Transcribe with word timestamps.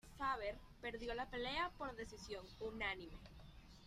Faber 0.17 0.55
perdió 0.81 1.13
la 1.13 1.27
pelea 1.29 1.69
por 1.77 1.95
decisión 1.95 2.43
unánime. 2.59 3.13